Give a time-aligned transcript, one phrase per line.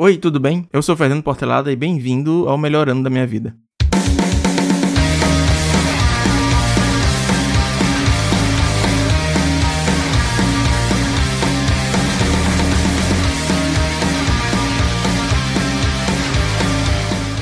[0.00, 0.64] Oi, tudo bem?
[0.72, 3.56] Eu sou Fernando Portelada e bem-vindo ao melhor ano da minha vida.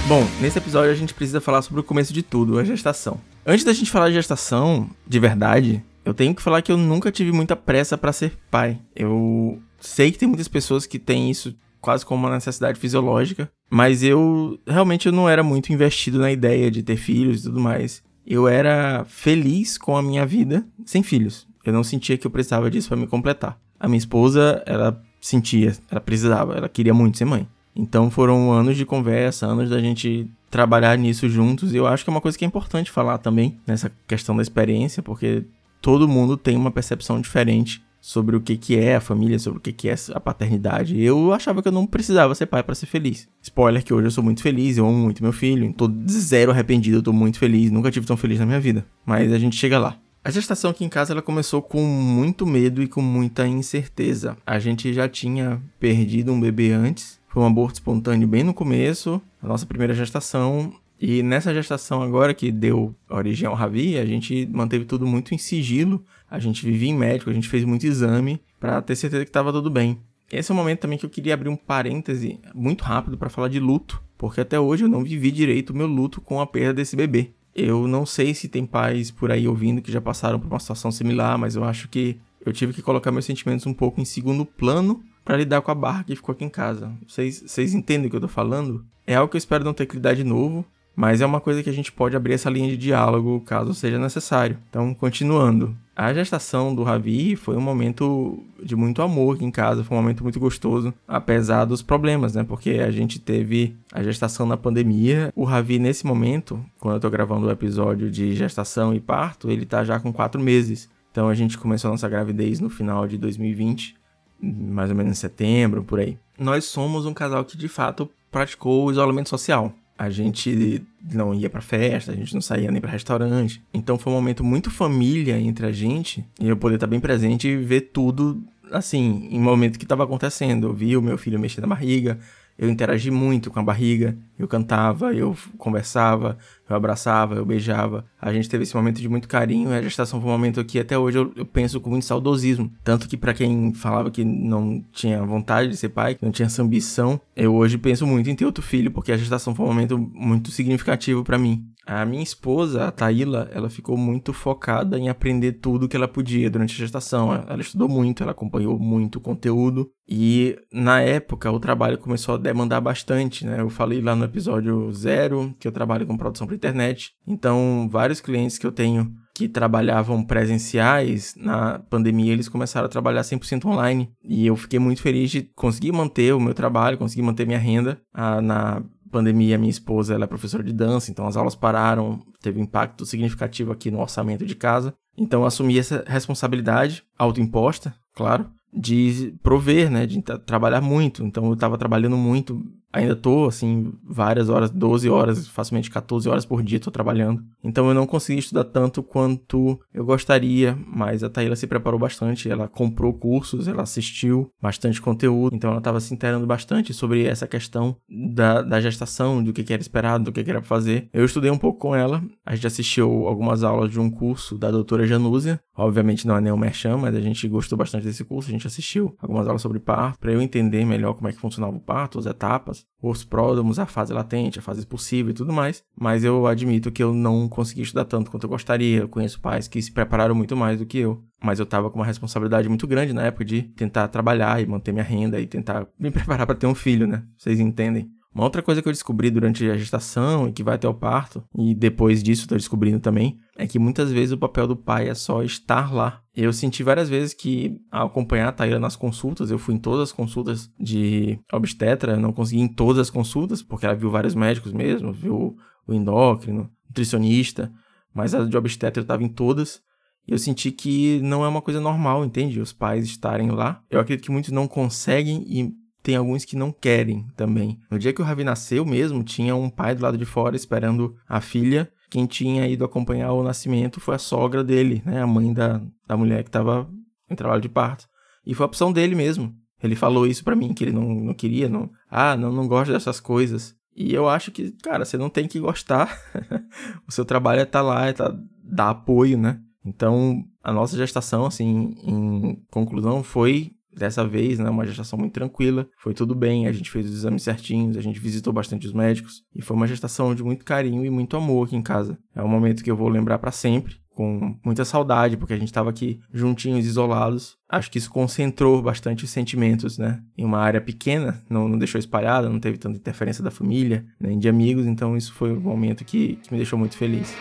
[0.09, 3.21] Bom, nesse episódio a gente precisa falar sobre o começo de tudo, a gestação.
[3.45, 7.13] Antes da gente falar de gestação, de verdade, eu tenho que falar que eu nunca
[7.13, 8.79] tive muita pressa para ser pai.
[8.95, 14.03] Eu sei que tem muitas pessoas que têm isso quase como uma necessidade fisiológica, mas
[14.03, 18.03] eu realmente eu não era muito investido na ideia de ter filhos e tudo mais.
[18.27, 21.47] Eu era feliz com a minha vida sem filhos.
[21.65, 23.59] Eu não sentia que eu precisava disso para me completar.
[23.79, 27.47] A minha esposa, ela sentia, ela precisava, ela queria muito ser mãe.
[27.75, 32.11] Então foram anos de conversa, anos da gente trabalhar nisso juntos, e eu acho que
[32.11, 35.45] é uma coisa que é importante falar também nessa questão da experiência, porque
[35.83, 39.61] todo mundo tem uma percepção diferente sobre o que, que é a família, sobre o
[39.61, 41.03] que, que é a paternidade.
[41.03, 43.27] Eu achava que eu não precisava ser pai para ser feliz.
[43.43, 46.99] Spoiler que hoje eu sou muito feliz, eu amo muito meu filho, tô zero arrependido,
[46.99, 48.87] eu tô muito feliz, nunca tive tão feliz na minha vida.
[49.05, 49.99] Mas a gente chega lá.
[50.23, 54.37] A gestação aqui em casa ela começou com muito medo e com muita incerteza.
[54.47, 59.21] A gente já tinha perdido um bebê antes, foi um aborto espontâneo bem no começo,
[59.43, 64.49] a nossa primeira gestação, e nessa gestação agora que deu origem ao Ravi, a gente
[64.51, 66.03] manteve tudo muito em sigilo.
[66.31, 69.53] A gente vivia em médico, a gente fez muito exame para ter certeza que estava
[69.53, 69.99] tudo bem.
[70.31, 73.49] Esse é o momento também que eu queria abrir um parêntese muito rápido para falar
[73.49, 76.75] de luto, porque até hoje eu não vivi direito o meu luto com a perda
[76.75, 77.31] desse bebê.
[77.55, 80.91] Eu não sei se tem pais por aí ouvindo que já passaram por uma situação
[80.91, 84.45] similar, mas eu acho que eu tive que colocar meus sentimentos um pouco em segundo
[84.45, 86.93] plano para lidar com a barra que ficou aqui em casa.
[87.07, 88.85] Vocês, vocês entendem o que eu tô falando?
[89.07, 91.63] É algo que eu espero não ter que lidar de novo, mas é uma coisa
[91.63, 94.59] que a gente pode abrir essa linha de diálogo caso seja necessário.
[94.69, 95.77] Então, continuando.
[95.97, 100.03] A gestação do Ravi foi um momento de muito amor aqui em casa, foi um
[100.03, 102.45] momento muito gostoso, apesar dos problemas, né?
[102.45, 105.33] Porque a gente teve a gestação na pandemia.
[105.35, 109.65] O Ravi, nesse momento, quando eu tô gravando o episódio de gestação e parto, ele
[109.65, 110.91] tá já com quatro meses.
[111.11, 113.97] Então a gente começou a nossa gravidez no final de 2020,
[114.39, 116.19] mais ou menos em setembro, por aí.
[116.39, 121.49] Nós somos um casal que de fato praticou o isolamento social a gente não ia
[121.49, 123.63] para festa, a gente não saía nem para restaurante.
[123.73, 127.49] Então foi um momento muito família entre a gente e eu poder estar bem presente
[127.49, 130.67] e ver tudo assim, em momento que estava acontecendo.
[130.67, 132.19] Eu vi o meu filho mexer na barriga,
[132.59, 138.05] eu interagi muito com a barriga, eu cantava, eu conversava, eu abraçava, eu beijava.
[138.21, 140.79] A gente teve esse momento de muito carinho e a gestação foi um momento que
[140.79, 142.73] até hoje eu, eu penso com muito saudosismo.
[142.83, 146.47] Tanto que para quem falava que não tinha vontade de ser pai, que não tinha
[146.47, 149.69] essa ambição, eu hoje penso muito em ter outro filho, porque a gestação foi um
[149.69, 151.65] momento muito significativo para mim.
[151.87, 156.51] A minha esposa, a Taíla, ela ficou muito focada em aprender tudo que ela podia
[156.51, 157.33] durante a gestação.
[157.33, 159.89] Ela estudou muito, ela acompanhou muito conteúdo.
[160.09, 163.61] E na época o trabalho começou a demandar bastante, né?
[163.61, 167.13] Eu falei lá no episódio zero que eu trabalho com produção para internet.
[167.25, 173.21] Então, vários clientes que eu tenho que trabalhavam presenciais, na pandemia eles começaram a trabalhar
[173.21, 174.11] 100% online.
[174.25, 178.01] E eu fiquei muito feliz de conseguir manter o meu trabalho, conseguir manter minha renda.
[178.15, 182.61] Ah, na pandemia, minha esposa ela é professora de dança, então as aulas pararam, teve
[182.61, 184.95] um impacto significativo aqui no orçamento de casa.
[185.17, 191.25] Então eu assumi essa responsabilidade autoimposta, claro, de prover, né, de trabalhar muito.
[191.25, 192.63] Então eu estava trabalhando muito
[192.97, 197.43] ainda tô, assim, várias horas, 12 horas, facilmente 14 horas por dia tô trabalhando.
[197.63, 202.51] Então eu não consegui estudar tanto quanto eu gostaria, mas a Taíla se preparou bastante,
[202.51, 207.47] ela comprou cursos, ela assistiu bastante conteúdo, então ela estava se inteirando bastante sobre essa
[207.47, 211.09] questão da, da gestação, do que, que era esperado, do que, que era pra fazer.
[211.13, 214.71] Eu estudei um pouco com ela, a gente assistiu algumas aulas de um curso da
[214.71, 218.53] doutora Janúzia, obviamente não é o Merchan, mas a gente gostou bastante desse curso, a
[218.53, 221.81] gente assistiu algumas aulas sobre parto, para eu entender melhor como é que funcionava o
[221.81, 225.83] parto, as etapas, os pródromos, a fase latente, a fase possível e tudo mais.
[225.99, 229.01] Mas eu admito que eu não consegui estudar tanto quanto eu gostaria.
[229.01, 231.23] Eu conheço pais que se prepararam muito mais do que eu.
[231.43, 234.93] Mas eu tava com uma responsabilidade muito grande na época de tentar trabalhar e manter
[234.93, 237.25] minha renda e tentar me preparar para ter um filho, né?
[237.37, 238.11] Vocês entendem?
[238.37, 241.43] Uma outra coisa que eu descobri durante a gestação e que vai até o parto,
[241.57, 245.15] e depois disso estou descobrindo também, é que muitas vezes o papel do pai é
[245.15, 246.21] só estar lá.
[246.35, 250.11] Eu senti várias vezes que, ao acompanhar a Taíra nas consultas, eu fui em todas
[250.11, 254.71] as consultas de obstetra, não consegui em todas as consultas, porque ela viu vários médicos
[254.71, 255.57] mesmo, viu
[255.89, 257.73] o endócrino, nutricionista,
[258.13, 259.81] mas a de obstetra eu estava em todas.
[260.29, 262.61] Eu senti que não é uma coisa normal, entende?
[262.61, 263.81] Os pais estarem lá.
[263.91, 267.81] Eu acredito que muitos não conseguem e tem alguns que não querem também.
[267.91, 271.17] No dia que o Ravi nasceu mesmo, tinha um pai do lado de fora esperando
[271.29, 271.91] a filha.
[272.09, 275.21] Quem tinha ido acompanhar o nascimento foi a sogra dele, né?
[275.21, 276.89] A mãe da, da mulher que estava
[277.29, 278.07] em trabalho de parto.
[278.47, 279.53] E foi a opção dele mesmo.
[279.83, 282.93] Ele falou isso para mim, que ele não, não queria, não, ah, não, não gosta
[282.93, 283.75] dessas coisas.
[283.93, 286.17] E eu acho que, cara, você não tem que gostar.
[287.09, 288.33] o seu trabalho é estar tá lá, é tá,
[288.63, 289.61] dar apoio, né?
[289.85, 295.89] Então, a nossa gestação, assim, em conclusão, foi dessa vez, né, uma gestação muito tranquila,
[295.99, 299.43] foi tudo bem, a gente fez os exames certinhos, a gente visitou bastante os médicos
[299.55, 302.19] e foi uma gestação de muito carinho e muito amor aqui em casa.
[302.35, 305.69] É um momento que eu vou lembrar para sempre, com muita saudade, porque a gente
[305.69, 307.57] estava aqui juntinhos, isolados.
[307.69, 310.23] Acho que isso concentrou bastante os sentimentos, né?
[310.39, 314.39] Em uma área pequena, não, não deixou espalhada, não teve tanta interferência da família, nem
[314.39, 317.37] de amigos, então isso foi um momento que, que me deixou muito feliz.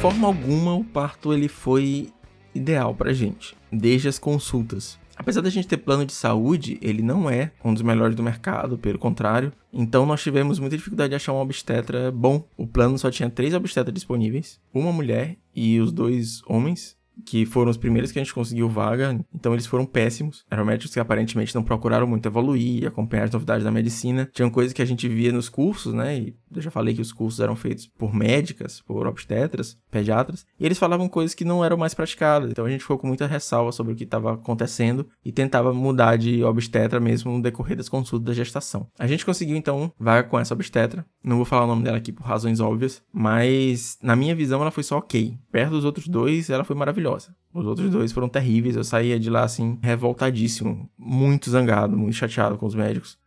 [0.00, 2.12] Forma alguma o parto ele foi
[2.54, 4.96] ideal pra gente, desde as consultas.
[5.16, 8.78] Apesar da gente ter plano de saúde, ele não é um dos melhores do mercado,
[8.78, 9.52] pelo contrário.
[9.72, 12.44] Então nós tivemos muita dificuldade de achar um obstetra bom.
[12.56, 17.70] O plano só tinha três obstetras disponíveis, uma mulher e os dois homens que foram
[17.70, 20.44] os primeiros que a gente conseguiu vaga, então eles foram péssimos.
[20.50, 24.28] Eram médicos que aparentemente não procuraram muito evoluir, acompanhar as novidades da medicina.
[24.32, 26.18] Tinham coisas que a gente via nos cursos, né?
[26.18, 30.64] E eu já falei que os cursos eram feitos por médicas, por obstetras, pediatras, e
[30.64, 32.50] eles falavam coisas que não eram mais praticadas.
[32.50, 36.16] Então a gente ficou com muita ressalva sobre o que estava acontecendo e tentava mudar
[36.16, 38.86] de obstetra mesmo no decorrer das consultas da gestação.
[38.98, 41.04] A gente conseguiu então vaga com essa obstetra.
[41.22, 44.70] Não vou falar o nome dela aqui por razões óbvias, mas na minha visão ela
[44.70, 45.36] foi só ok.
[45.50, 47.07] Perto dos outros dois, ela foi maravilhosa.
[47.52, 48.76] Os outros dois foram terríveis.
[48.76, 53.18] Eu saía de lá assim revoltadíssimo, muito zangado, muito chateado com os médicos.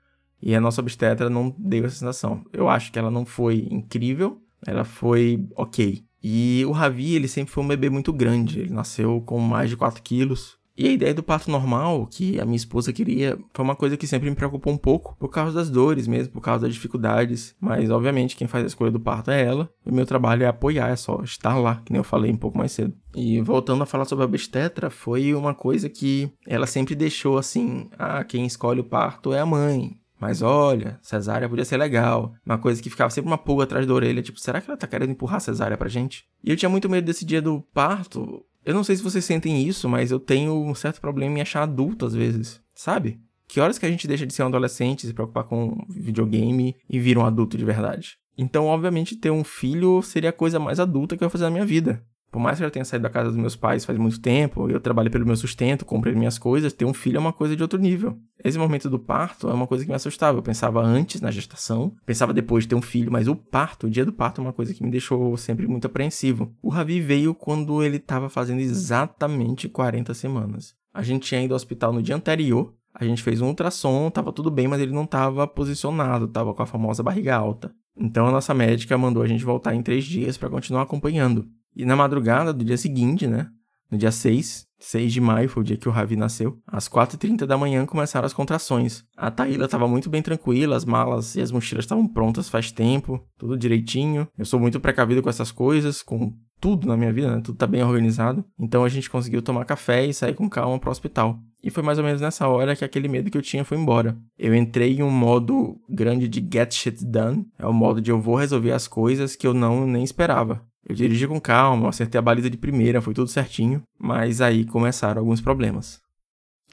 [0.41, 2.43] E a nossa obstetra não deu essa sensação.
[2.51, 6.03] Eu acho que ela não foi incrível, ela foi ok.
[6.23, 8.59] E o Ravi, ele sempre foi um bebê muito grande.
[8.59, 10.57] Ele nasceu com mais de 4 quilos.
[10.77, 14.07] E a ideia do parto normal, que a minha esposa queria, foi uma coisa que
[14.07, 17.55] sempre me preocupou um pouco, por causa das dores mesmo, por causa das dificuldades.
[17.59, 19.69] Mas, obviamente, quem faz a escolha do parto é ela.
[19.85, 22.37] E o meu trabalho é apoiar, é só estar lá, que nem eu falei um
[22.37, 22.93] pouco mais cedo.
[23.15, 27.89] E voltando a falar sobre a obstetra, foi uma coisa que ela sempre deixou assim:
[27.97, 29.97] ah, quem escolhe o parto é a mãe.
[30.21, 32.35] Mas olha, cesárea podia ser legal.
[32.45, 34.85] Uma coisa que ficava sempre uma pulga atrás da orelha, tipo, será que ela tá
[34.85, 36.25] querendo empurrar cesárea pra gente?
[36.43, 38.45] E eu tinha muito medo desse dia do parto.
[38.65, 41.63] Eu não sei se vocês sentem isso, mas eu tenho um certo problema em achar
[41.63, 43.19] adulto às vezes, sabe?
[43.47, 46.99] Que horas que a gente deixa de ser um adolescente, se preocupar com videogame e
[46.99, 48.17] vira um adulto de verdade?
[48.37, 51.51] Então, obviamente, ter um filho seria a coisa mais adulta que eu vou fazer na
[51.51, 52.03] minha vida.
[52.31, 54.69] Por mais que eu já tenha saído da casa dos meus pais faz muito tempo,
[54.69, 57.61] eu trabalho pelo meu sustento, comprei minhas coisas, ter um filho é uma coisa de
[57.61, 58.17] outro nível.
[58.41, 60.37] Esse momento do parto é uma coisa que me assustava.
[60.37, 63.89] Eu pensava antes na gestação, pensava depois de ter um filho, mas o parto, o
[63.89, 66.55] dia do parto é uma coisa que me deixou sempre muito apreensivo.
[66.61, 70.73] O Ravi veio quando ele estava fazendo exatamente 40 semanas.
[70.93, 74.31] A gente tinha ido ao hospital no dia anterior, a gente fez um ultrassom, tava
[74.31, 77.73] tudo bem, mas ele não estava posicionado, tava com a famosa barriga alta.
[77.97, 81.47] Então a nossa médica mandou a gente voltar em três dias para continuar acompanhando.
[81.75, 83.49] E na madrugada do dia seguinte, né?
[83.91, 86.57] No dia 6, 6 de maio, foi o dia que o Ravi nasceu.
[86.65, 89.03] Às 4h30 da manhã começaram as contrações.
[89.17, 93.21] A Taíla estava muito bem tranquila, as malas e as mochilas estavam prontas faz tempo,
[93.37, 94.29] tudo direitinho.
[94.37, 97.41] Eu sou muito precavido com essas coisas, com tudo na minha vida, né?
[97.43, 98.45] Tudo tá bem organizado.
[98.57, 101.37] Então a gente conseguiu tomar café e sair com calma para o hospital.
[101.61, 104.17] E foi mais ou menos nessa hora que aquele medo que eu tinha foi embora.
[104.37, 107.45] Eu entrei em um modo grande de get shit done.
[107.59, 110.65] É o modo de eu vou resolver as coisas que eu não nem esperava.
[110.87, 115.19] Eu dirigi com calma, acertei a baliza de primeira, foi tudo certinho, mas aí começaram
[115.21, 115.99] alguns problemas.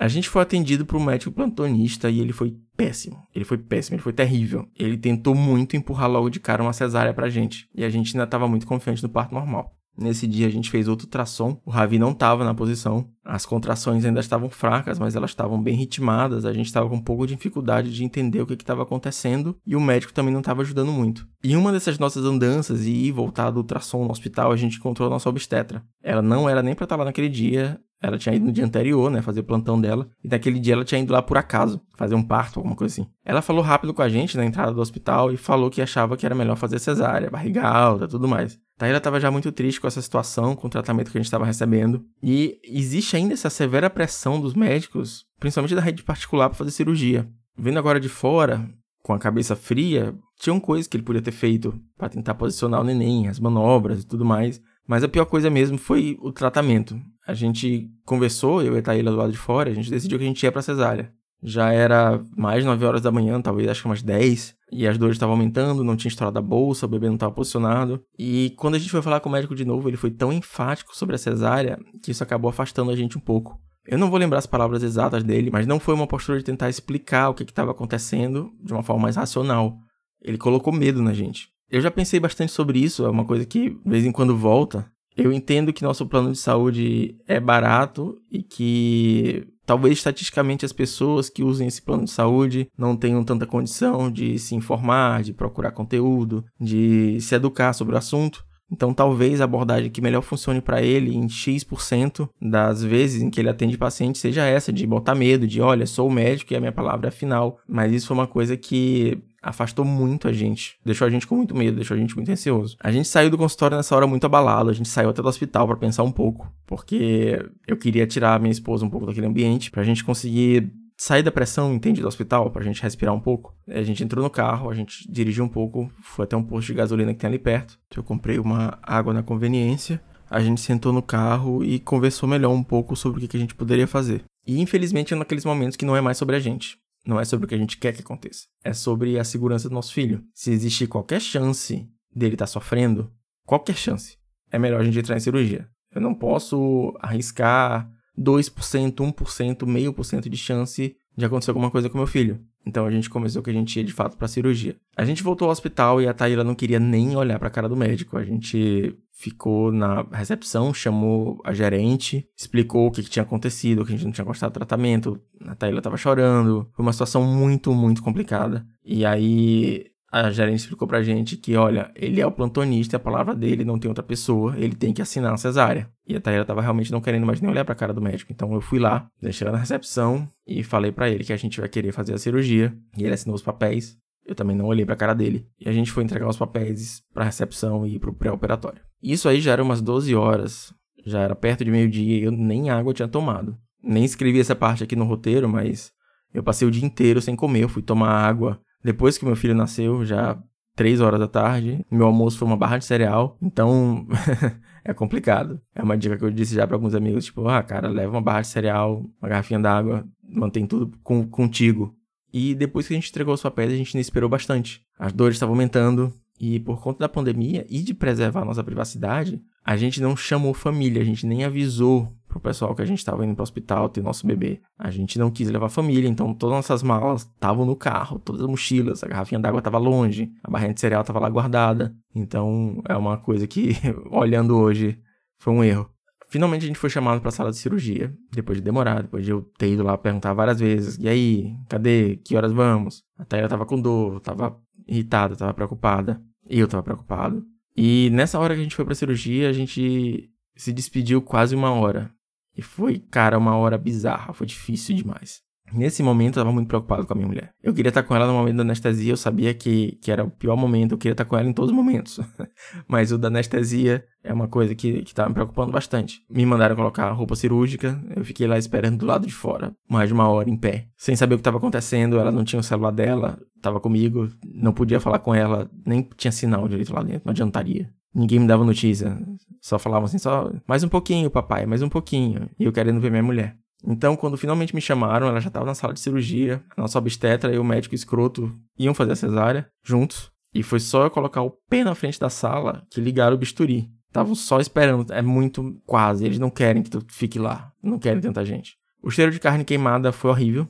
[0.00, 3.26] A gente foi atendido por um médico plantonista e ele foi péssimo.
[3.34, 4.68] Ele foi péssimo, ele foi terrível.
[4.78, 8.24] Ele tentou muito empurrar logo de cara uma cesárea pra gente, e a gente ainda
[8.24, 9.77] estava muito confiante no parto normal.
[9.98, 11.60] Nesse dia a gente fez outro ultrassom.
[11.66, 13.08] O Ravi não estava na posição.
[13.24, 16.44] As contrações ainda estavam fracas, mas elas estavam bem ritmadas.
[16.44, 19.74] A gente estava com um pouco de dificuldade de entender o que estava acontecendo e
[19.74, 21.26] o médico também não estava ajudando muito.
[21.42, 25.08] Em uma dessas nossas andanças e ir voltar do ultrassom no hospital, a gente encontrou
[25.08, 25.82] a nossa obstetra.
[26.02, 27.80] Ela não era nem para estar lá naquele dia.
[28.00, 30.84] Ela tinha ido no dia anterior, né, fazer o plantão dela, e naquele dia ela
[30.84, 33.10] tinha ido lá por acaso, fazer um parto, alguma coisa assim.
[33.24, 36.24] Ela falou rápido com a gente na entrada do hospital e falou que achava que
[36.24, 38.58] era melhor fazer cesárea, barriga alta, tudo mais.
[38.78, 41.44] Taíra estava já muito triste com essa situação, com o tratamento que a gente estava
[41.44, 42.04] recebendo.
[42.22, 47.28] E existe ainda essa severa pressão dos médicos, principalmente da rede particular, para fazer cirurgia.
[47.58, 48.70] Vendo agora de fora,
[49.02, 52.84] com a cabeça fria, tinham coisas que ele podia ter feito para tentar posicionar o
[52.84, 54.62] neném, as manobras e tudo mais.
[54.86, 56.98] Mas a pior coisa mesmo foi o tratamento.
[57.28, 60.24] A gente conversou, eu e a Taíla do lado de fora, a gente decidiu que
[60.24, 61.12] a gente ia para cesárea.
[61.42, 64.54] Já era mais de 9 horas da manhã, talvez acho que umas 10.
[64.72, 68.02] E as dores estavam aumentando, não tinha estourado a bolsa, o bebê não estava posicionado.
[68.18, 70.96] E quando a gente foi falar com o médico de novo, ele foi tão enfático
[70.96, 73.60] sobre a cesárea que isso acabou afastando a gente um pouco.
[73.86, 76.70] Eu não vou lembrar as palavras exatas dele, mas não foi uma postura de tentar
[76.70, 79.76] explicar o que estava acontecendo de uma forma mais racional.
[80.22, 81.48] Ele colocou medo na gente.
[81.70, 84.90] Eu já pensei bastante sobre isso, é uma coisa que de vez em quando volta.
[85.18, 91.28] Eu entendo que nosso plano de saúde é barato e que talvez estatisticamente as pessoas
[91.28, 95.72] que usem esse plano de saúde não tenham tanta condição de se informar, de procurar
[95.72, 98.46] conteúdo, de se educar sobre o assunto.
[98.70, 103.40] Então, talvez a abordagem que melhor funcione para ele em X% das vezes em que
[103.40, 106.60] ele atende paciente seja essa, de botar medo, de olha, sou o médico e a
[106.60, 107.58] minha palavra é final.
[107.66, 111.54] Mas isso foi uma coisa que afastou muito a gente, deixou a gente com muito
[111.54, 112.76] medo, deixou a gente muito ansioso.
[112.80, 115.66] A gente saiu do consultório nessa hora muito abalado, a gente saiu até do hospital
[115.66, 119.82] para pensar um pouco, porque eu queria tirar minha esposa um pouco daquele ambiente, pra
[119.82, 123.54] gente conseguir sair da pressão, entende, do hospital, pra gente respirar um pouco.
[123.68, 126.74] A gente entrou no carro, a gente dirigiu um pouco, foi até um posto de
[126.74, 127.78] gasolina que tem ali perto.
[127.96, 130.02] Eu comprei uma água na conveniência.
[130.28, 133.54] A gente sentou no carro e conversou melhor um pouco sobre o que a gente
[133.54, 134.24] poderia fazer.
[134.46, 136.76] E infelizmente é naqueles momentos que não é mais sobre a gente.
[137.08, 138.46] Não é sobre o que a gente quer que aconteça.
[138.62, 140.22] É sobre a segurança do nosso filho.
[140.34, 143.10] Se existir qualquer chance dele estar tá sofrendo,
[143.46, 144.18] qualquer chance,
[144.52, 145.66] é melhor a gente entrar em cirurgia.
[145.90, 151.88] Eu não posso arriscar 2%, 1%, meio por cento de chance de acontecer alguma coisa
[151.88, 152.44] com meu filho.
[152.66, 154.76] Então a gente começou que a gente ia de fato para cirurgia.
[154.96, 157.68] A gente voltou ao hospital e a Taíla não queria nem olhar para a cara
[157.68, 158.18] do médico.
[158.18, 163.92] A gente ficou na recepção, chamou a gerente, explicou o que, que tinha acontecido, que
[163.92, 165.20] a gente não tinha gostado do tratamento.
[165.46, 166.68] A Taíla estava chorando.
[166.72, 168.66] Foi uma situação muito, muito complicada.
[168.84, 173.34] E aí a gerente explicou pra gente que, olha, ele é o plantonista, a palavra
[173.34, 175.90] dele não tem outra pessoa, ele tem que assinar a cesárea.
[176.06, 178.32] E a Taíra tava realmente não querendo mais nem olhar pra cara do médico.
[178.32, 181.60] Então eu fui lá, deixei ela na recepção e falei para ele que a gente
[181.60, 182.74] vai querer fazer a cirurgia.
[182.96, 183.98] E ele assinou os papéis.
[184.24, 185.46] Eu também não olhei pra cara dele.
[185.60, 188.80] E a gente foi entregar os papéis pra recepção e pro pré-operatório.
[189.02, 190.72] Isso aí já era umas 12 horas,
[191.04, 193.56] já era perto de meio-dia e eu nem água tinha tomado.
[193.82, 195.92] Nem escrevi essa parte aqui no roteiro, mas
[196.32, 197.64] eu passei o dia inteiro sem comer.
[197.64, 200.38] Eu fui tomar água depois que meu filho nasceu, já
[200.74, 204.06] três horas da tarde, meu almoço foi uma barra de cereal, então
[204.84, 205.60] é complicado.
[205.74, 208.22] É uma dica que eu disse já para alguns amigos, tipo, ah, cara, leva uma
[208.22, 211.94] barra de cereal, uma garrafinha d'água, mantém tudo com, contigo.
[212.32, 214.82] E depois que a gente entregou os papéis, a gente não esperou bastante.
[214.98, 219.76] As dores estavam aumentando, e por conta da pandemia e de preservar nossa privacidade, a
[219.76, 223.34] gente não chamou família, a gente nem avisou pro pessoal que a gente estava indo
[223.34, 224.60] pro hospital ter nosso bebê.
[224.78, 228.42] A gente não quis levar família, então todas as nossas malas estavam no carro, todas
[228.42, 231.94] as mochilas, a garrafinha d'água estava longe, a barrinha de cereal estava lá guardada.
[232.14, 233.72] Então é uma coisa que,
[234.10, 234.98] olhando hoje,
[235.38, 235.88] foi um erro.
[236.30, 239.30] Finalmente a gente foi chamado para a sala de cirurgia, depois de demorar, depois de
[239.30, 242.16] eu ter ido lá perguntar várias vezes: "E aí, cadê?
[242.16, 243.02] Que horas vamos?".
[243.16, 244.54] A Taylor tava com dor, tava
[244.86, 246.20] irritada, tava preocupada.
[246.46, 247.44] Eu tava preocupado.
[247.76, 251.70] E nessa hora que a gente foi pra cirurgia, a gente se despediu quase uma
[251.70, 252.10] hora.
[252.58, 255.46] E foi, cara, uma hora bizarra, foi difícil demais.
[255.72, 257.52] Nesse momento eu tava muito preocupado com a minha mulher.
[257.62, 260.30] Eu queria estar com ela no momento da anestesia, eu sabia que, que era o
[260.30, 262.18] pior momento, eu queria estar com ela em todos os momentos.
[262.88, 266.20] Mas o da anestesia é uma coisa que, que tava me preocupando bastante.
[266.28, 270.14] Me mandaram colocar roupa cirúrgica, eu fiquei lá esperando do lado de fora, mais de
[270.14, 272.18] uma hora em pé, sem saber o que estava acontecendo.
[272.18, 276.32] Ela não tinha o celular dela, tava comigo, não podia falar com ela, nem tinha
[276.32, 277.90] sinal direito lá dentro, não adiantaria.
[278.14, 279.18] Ninguém me dava notícia,
[279.60, 282.48] só falavam assim, só mais um pouquinho, papai, mais um pouquinho.
[282.58, 283.56] E eu querendo ver minha mulher.
[283.84, 286.62] Então, quando finalmente me chamaram, ela já estava na sala de cirurgia.
[286.76, 290.32] A nossa obstetra e o médico escroto iam fazer a cesárea juntos.
[290.52, 293.88] E foi só eu colocar o pé na frente da sala que ligaram o bisturi.
[294.08, 295.12] Estavam só esperando.
[295.12, 296.24] É muito quase.
[296.24, 297.72] Eles não querem que tu fique lá.
[297.82, 298.76] Não querem tanta gente.
[299.02, 300.66] O cheiro de carne queimada foi horrível.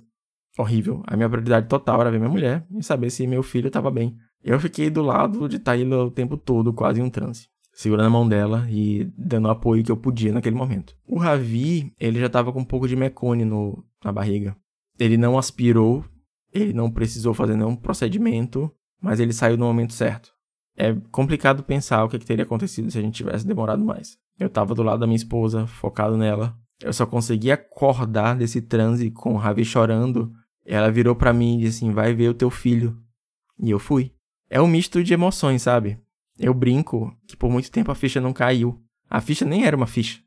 [0.58, 1.02] Horrível.
[1.06, 4.16] A minha prioridade total era ver minha mulher e saber se meu filho estava bem.
[4.42, 8.10] Eu fiquei do lado de Taíla o tempo todo, quase em um transe segurando a
[8.10, 10.96] mão dela e dando o apoio que eu podia naquele momento.
[11.06, 14.56] O Ravi, ele já estava com um pouco de mecone no, na barriga.
[14.98, 16.04] Ele não aspirou,
[16.52, 18.68] ele não precisou fazer nenhum procedimento,
[19.00, 20.32] mas ele saiu no momento certo.
[20.76, 24.18] É complicado pensar o que, que teria acontecido se a gente tivesse demorado mais.
[24.40, 26.58] Eu estava do lado da minha esposa, focado nela.
[26.82, 30.32] Eu só consegui acordar desse transe com o Ravi chorando.
[30.66, 32.98] Ela virou para mim e disse assim: vai ver o teu filho.
[33.56, 34.12] E eu fui.
[34.50, 35.98] É um misto de emoções, sabe?
[36.38, 38.80] Eu brinco que por muito tempo a ficha não caiu.
[39.10, 40.20] A ficha nem era uma ficha.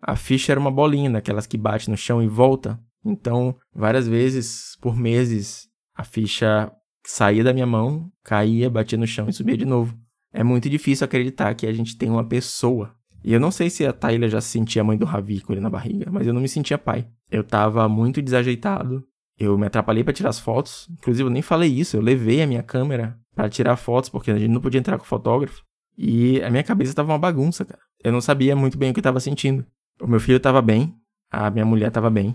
[0.00, 2.78] A ficha era uma bolinha daquelas que bate no chão e volta.
[3.04, 6.72] Então, várias vezes por meses, a ficha
[7.06, 9.96] saía da minha mão, caía, batia no chão e subia de novo.
[10.32, 12.94] É muito difícil acreditar que a gente tem uma pessoa.
[13.24, 15.60] E eu não sei se a Taylor já se sentia mãe do Ravi com ele
[15.60, 17.06] na barriga, mas eu não me sentia pai.
[17.30, 19.06] Eu tava muito desajeitado.
[19.38, 20.88] Eu me atrapalhei para tirar as fotos.
[20.90, 21.96] Inclusive, eu nem falei isso.
[21.96, 25.04] Eu levei a minha câmera para tirar fotos, porque a gente não podia entrar com
[25.04, 25.62] fotógrafo.
[25.96, 27.80] E a minha cabeça estava uma bagunça, cara.
[28.02, 29.64] Eu não sabia muito bem o que estava sentindo.
[30.00, 30.94] O meu filho estava bem,
[31.30, 32.34] a minha mulher estava bem,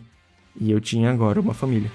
[0.59, 1.91] e eu tinha agora uma família.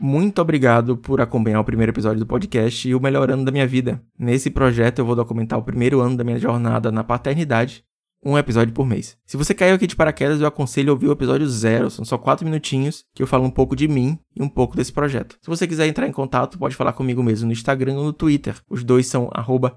[0.00, 3.66] Muito obrigado por acompanhar o primeiro episódio do podcast e o melhor ano da minha
[3.66, 4.00] vida.
[4.16, 7.84] Nesse projeto eu vou documentar o primeiro ano da minha jornada na paternidade
[8.24, 9.16] um episódio por mês.
[9.26, 11.90] Se você caiu aqui de paraquedas, eu aconselho a ouvir o episódio zero.
[11.90, 14.92] São só quatro minutinhos que eu falo um pouco de mim e um pouco desse
[14.92, 15.36] projeto.
[15.40, 18.56] Se você quiser entrar em contato, pode falar comigo mesmo no Instagram ou no Twitter.
[18.68, 19.30] Os dois são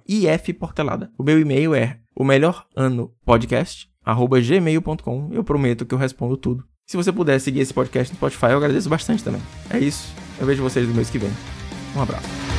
[0.08, 1.12] ifportelada.
[1.18, 5.30] O meu e-mail é o melhor ano podcast gmail.com.
[5.32, 6.64] Eu prometo que eu respondo tudo.
[6.88, 9.42] Se você puder seguir esse podcast no Spotify, eu agradeço bastante também.
[9.70, 10.14] É isso.
[10.40, 11.32] Eu vejo vocês no mês que vem.
[11.96, 12.51] Um abraço.